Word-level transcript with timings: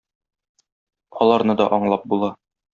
Аларны 1.27 1.59
да 1.61 1.71
аңлап 1.79 2.11
була. 2.15 2.35